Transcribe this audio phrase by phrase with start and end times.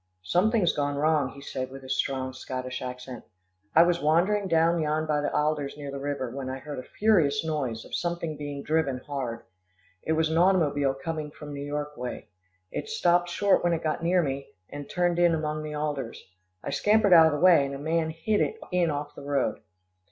[0.23, 3.23] "Something's gone wrong," he said with his strong, Scottish accent.
[3.75, 6.89] "I was wandering down yon by the alders near the river, when I heard a
[6.97, 9.43] furious noise of something being driven hard.
[10.01, 12.29] It was an automobile coming from New York way.
[12.71, 16.25] It stopped short when it got near me, and turned in among the alders.
[16.63, 19.61] I scampered out of the way, and a man hid it in off the road.